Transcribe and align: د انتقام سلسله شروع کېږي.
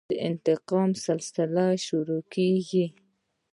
د 0.09 0.11
انتقام 0.29 0.89
سلسله 1.07 1.65
شروع 1.87 2.21
کېږي. 2.35 2.85